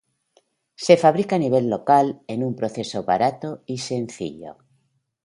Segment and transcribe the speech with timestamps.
[0.85, 4.57] Se fabrica a nivel local en un proceso barato y sencillo.